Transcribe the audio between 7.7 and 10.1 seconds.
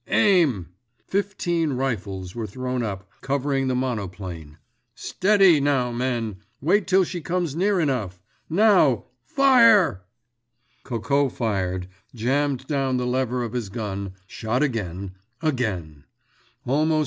enough—now, Fire!"